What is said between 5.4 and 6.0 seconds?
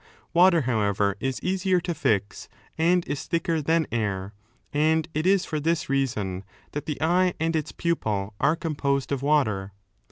for this